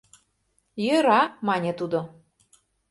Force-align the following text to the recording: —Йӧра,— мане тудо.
—Йӧра,— 0.85 1.21
мане 1.47 1.71
тудо. 1.79 1.99